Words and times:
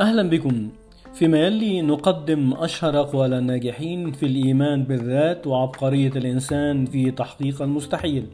أهلا 0.00 0.30
بكم. 0.30 0.68
فيما 1.14 1.38
يلي 1.38 1.82
نقدم 1.82 2.52
أشهر 2.52 3.00
أقوال 3.00 3.34
الناجحين 3.34 4.12
في 4.12 4.26
الإيمان 4.26 4.84
بالذات 4.84 5.46
وعبقرية 5.46 6.08
الإنسان 6.16 6.86
في 6.86 7.10
تحقيق 7.10 7.62
المستحيل. 7.62 8.26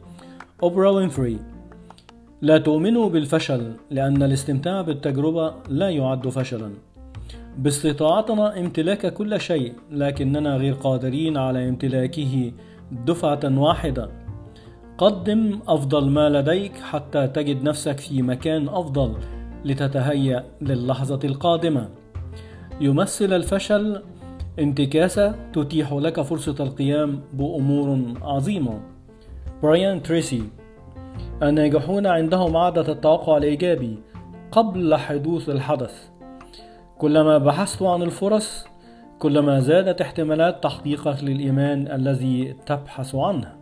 أوبرا 0.63 0.91
وينفري 0.91 1.39
لا 2.43 2.59
تؤمنوا 2.59 3.09
بالفشل 3.09 3.73
لأن 3.91 4.23
الاستمتاع 4.23 4.83
بالتجربة 4.83 5.55
لا 5.69 5.91
يعد 5.91 6.29
فشلا. 6.29 6.71
باستطاعتنا 7.59 8.61
امتلاك 8.61 9.15
كل 9.15 9.41
شيء 9.41 9.73
لكننا 9.91 10.57
غير 10.57 10.73
قادرين 10.73 11.37
على 11.37 11.69
امتلاكه 11.69 12.53
دفعة 13.07 13.59
واحدة. 13.59 14.11
قدم 14.99 15.59
أفضل 15.69 16.11
ما 16.11 16.29
لديك 16.29 16.77
حتى 16.77 17.27
تجد 17.27 17.63
نفسك 17.63 18.01
في 18.01 18.23
مكان 18.23 18.69
أفضل. 18.69 19.15
لتتهيأ 19.67 20.45
للحظة 20.61 21.21
القادمة. 21.25 21.89
يمثل 22.81 23.33
الفشل 23.33 24.03
انتكاسة 24.59 25.35
تتيح 25.53 25.93
لك 25.93 26.21
فرصة 26.21 26.57
القيام 26.61 27.21
بأمور 27.33 28.15
عظيمة. 28.23 28.81
برايان 29.63 30.03
تريسي 30.03 30.43
الناجحون 31.43 32.07
عندهم 32.07 32.57
عادة 32.57 32.93
التوقع 32.93 33.37
الإيجابي 33.37 33.99
قبل 34.53 34.95
حدوث 34.95 35.49
الحدث. 35.49 35.95
كلما 36.99 37.39
بحثت 37.39 37.83
عن 37.83 38.03
الفرص 38.03 38.67
كلما 39.19 39.61
زادت 39.61 40.01
احتمالات 40.01 40.63
تحقيقك 40.63 41.25
للإيمان 41.25 41.93
الذي 41.93 42.57
تبحث 42.67 43.15
عنه. 43.15 43.57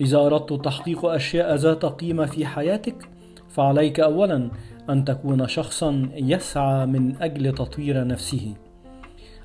إذا 0.00 0.18
أردت 0.18 0.52
تحقيق 0.52 1.04
أشياء 1.04 1.54
ذات 1.54 1.84
قيمة 1.84 2.26
في 2.26 2.46
حياتك 2.46 3.08
فعليك 3.54 4.00
أولا 4.00 4.50
أن 4.90 5.04
تكون 5.04 5.48
شخصا 5.48 6.08
يسعى 6.14 6.86
من 6.86 7.22
أجل 7.22 7.54
تطوير 7.54 8.06
نفسه. 8.06 8.54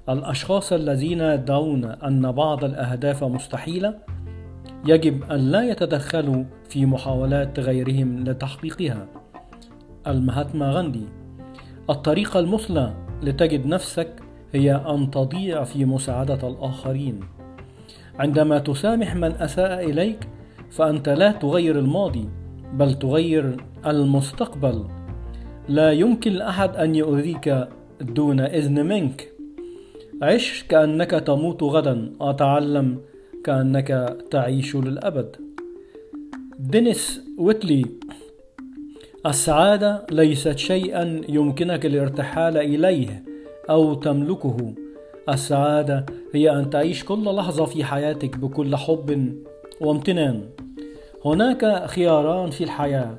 الأشخاص 0.09 0.73
الذين 0.73 1.21
يدعون 1.21 1.85
أن 1.85 2.31
بعض 2.31 2.63
الأهداف 2.63 3.23
مستحيلة 3.23 3.95
يجب 4.85 5.23
أن 5.31 5.39
لا 5.52 5.69
يتدخلوا 5.69 6.43
في 6.69 6.85
محاولات 6.85 7.59
غيرهم 7.59 8.23
لتحقيقها. 8.23 9.07
المهاتما 10.07 10.71
غاندي 10.71 11.05
الطريقة 11.89 12.39
المثلى 12.39 12.93
لتجد 13.23 13.65
نفسك 13.65 14.09
هي 14.53 14.75
أن 14.75 15.11
تضيع 15.11 15.63
في 15.63 15.85
مساعدة 15.85 16.47
الآخرين. 16.47 17.19
عندما 18.19 18.59
تسامح 18.59 19.15
من 19.15 19.31
أساء 19.31 19.89
إليك 19.89 20.27
فأنت 20.71 21.09
لا 21.09 21.31
تغير 21.31 21.80
الماضي. 21.80 22.30
بل 22.73 22.93
تغير 22.93 23.57
المستقبل. 23.85 24.83
لا 25.69 25.91
يمكن 25.91 26.33
لأحد 26.33 26.75
أن 26.75 26.95
يؤذيك 26.95 27.67
دون 28.01 28.39
إذن 28.39 28.85
منك. 28.85 29.31
عش 30.21 30.65
كأنك 30.69 31.11
تموت 31.11 31.63
غدا 31.63 32.13
وتعلم 32.19 32.97
كأنك 33.43 34.17
تعيش 34.31 34.75
للأبد. 34.75 35.35
دينيس 36.59 37.21
ويتلي 37.37 37.85
السعادة 39.25 40.05
ليست 40.11 40.57
شيئا 40.57 41.21
يمكنك 41.29 41.85
الارتحال 41.85 42.57
إليه 42.57 43.23
أو 43.69 43.93
تملكه. 43.93 44.73
السعادة 45.29 46.05
هي 46.33 46.51
أن 46.51 46.69
تعيش 46.69 47.03
كل 47.03 47.23
لحظة 47.23 47.65
في 47.65 47.83
حياتك 47.83 48.37
بكل 48.37 48.75
حب 48.75 49.33
وامتنان. 49.81 50.43
هناك 51.25 51.85
خياران 51.85 52.49
في 52.49 52.63
الحياة. 52.63 53.17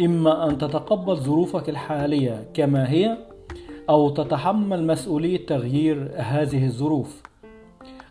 إما 0.00 0.48
أن 0.48 0.58
تتقبل 0.58 1.16
ظروفك 1.16 1.68
الحالية 1.68 2.44
كما 2.54 2.90
هي 2.90 3.18
أو 3.90 4.10
تتحمل 4.10 4.86
مسؤولية 4.86 5.46
تغيير 5.46 6.10
هذه 6.16 6.66
الظروف. 6.66 7.22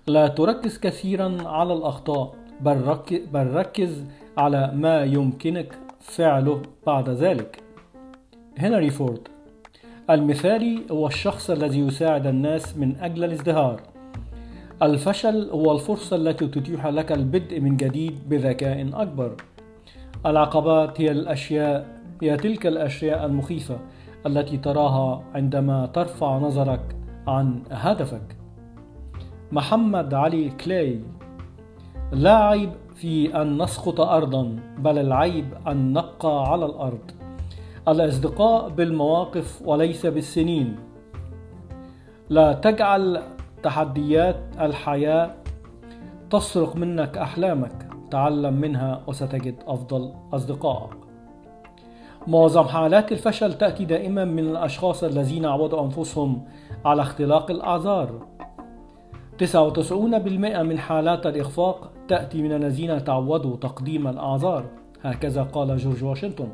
لا 0.07 0.27
تركز 0.27 0.77
كثيرا 0.79 1.37
على 1.47 1.73
الأخطاء 1.73 2.35
بل 2.61 3.53
ركز 3.53 4.03
على 4.37 4.71
ما 4.75 5.03
يمكنك 5.03 5.75
فعله 5.99 6.61
بعد 6.87 7.09
ذلك. 7.09 7.63
هنري 8.57 8.89
فورد. 8.89 9.27
المثالي 10.09 10.81
هو 10.91 11.07
الشخص 11.07 11.49
الذي 11.49 11.79
يساعد 11.79 12.27
الناس 12.27 12.77
من 12.77 12.95
أجل 13.01 13.23
الازدهار. 13.23 13.81
الفشل 14.83 15.49
هو 15.49 15.71
الفرصة 15.71 16.15
التي 16.15 16.47
تتيح 16.47 16.87
لك 16.87 17.11
البدء 17.11 17.59
من 17.59 17.77
جديد 17.77 18.29
بذكاء 18.29 18.89
أكبر. 18.93 19.35
العقبات 20.25 21.01
هي 21.01 21.11
الأشياء 21.11 22.01
هي 22.21 22.37
تلك 22.37 22.67
الأشياء 22.67 23.25
المخيفة 23.25 23.79
التي 24.25 24.57
تراها 24.57 25.23
عندما 25.35 25.85
ترفع 25.85 26.37
نظرك 26.37 26.95
عن 27.27 27.63
هدفك. 27.71 28.37
محمد 29.51 30.13
علي 30.13 30.49
كلاي 30.49 30.99
لا 32.11 32.35
عيب 32.35 32.71
في 32.95 33.41
أن 33.41 33.61
نسقط 33.61 34.01
أرضا 34.01 34.55
بل 34.77 34.97
العيب 34.97 35.45
أن 35.67 35.93
نبقى 35.93 36.51
على 36.51 36.65
الأرض. 36.65 37.11
الأصدقاء 37.87 38.69
بالمواقف 38.69 39.61
وليس 39.65 40.05
بالسنين. 40.05 40.75
لا 42.29 42.53
تجعل 42.53 43.21
تحديات 43.65 44.35
الحياة 44.61 45.31
تسرق 46.29 46.75
منك 46.75 47.17
أحلامك 47.17 47.87
تعلم 48.11 48.53
منها 48.53 49.01
وستجد 49.07 49.55
أفضل 49.67 50.11
أصدقائك. 50.33 50.97
معظم 52.27 52.63
حالات 52.63 53.11
الفشل 53.11 53.53
تأتي 53.53 53.85
دائما 53.85 54.25
من 54.25 54.39
الأشخاص 54.39 55.03
الذين 55.03 55.45
عودوا 55.45 55.81
أنفسهم 55.81 56.41
على 56.85 57.01
اختلاق 57.01 57.51
الأعذار. 57.51 58.09
99% 59.37 60.63
من 60.63 60.79
حالات 60.79 61.27
الإخفاق 61.27 61.91
تأتي 62.07 62.41
من 62.41 62.51
الذين 62.51 63.03
تعودوا 63.03 63.55
تقديم 63.57 64.07
الأعذار 64.07 64.65
هكذا 65.03 65.43
قال 65.43 65.77
جورج 65.77 66.03
واشنطن. 66.03 66.47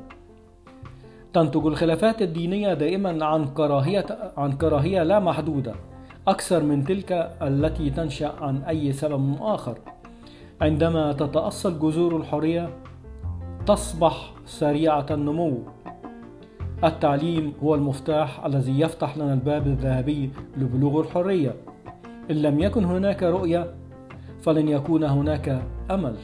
تنتج 1.33 1.65
الخلافات 1.65 2.21
الدينية 2.21 2.73
دائما 2.73 3.25
عن 3.25 3.45
كراهية 3.45 4.05
عن 4.37 4.51
كراهية 4.51 5.03
لا 5.03 5.19
محدودة. 5.19 5.90
أكثر 6.27 6.63
من 6.63 6.83
تلك 6.83 7.37
التي 7.41 7.89
تنشأ 7.89 8.33
عن 8.41 8.63
أي 8.63 8.93
سبب 8.93 9.35
آخر. 9.41 9.77
عندما 10.61 11.13
تتأصل 11.13 11.79
جذور 11.79 12.17
الحرية 12.17 12.69
تصبح 13.65 14.33
سريعة 14.45 15.05
النمو. 15.11 15.57
التعليم 16.83 17.53
هو 17.63 17.75
المفتاح 17.75 18.45
الذي 18.45 18.79
يفتح 18.79 19.17
لنا 19.17 19.33
الباب 19.33 19.67
الذهبي 19.67 20.29
لبلوغ 20.57 20.99
الحرية. 20.99 21.55
إن 22.31 22.35
لم 22.35 22.59
يكن 22.59 22.85
هناك 22.85 23.23
رؤية 23.23 23.73
فلن 24.41 24.67
يكون 24.67 25.03
هناك 25.03 25.63
أمل. 25.91 26.15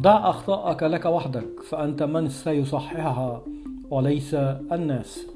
ضع 0.00 0.30
أخطاءك 0.30 0.82
لك 0.82 1.04
وحدك 1.04 1.62
فأنت 1.68 2.02
من 2.02 2.28
سيصححها 2.28 3.42
وليس 3.90 4.34
الناس. 4.72 5.26